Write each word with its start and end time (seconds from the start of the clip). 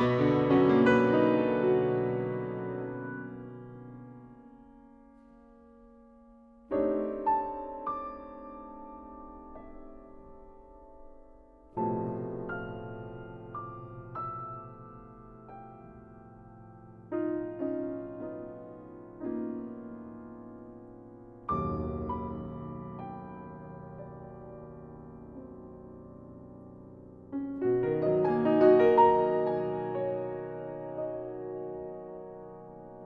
you 0.00 0.37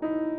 you. 0.03 0.32